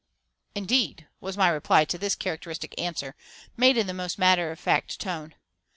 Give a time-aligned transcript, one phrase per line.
[0.55, 3.13] "Indeed!" was my reply to this characteristic answer,
[3.55, 5.35] made in the most matter of fact tone.